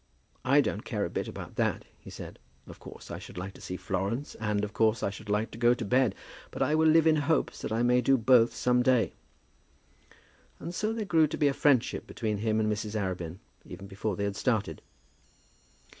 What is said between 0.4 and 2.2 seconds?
"I don't care a bit about that," he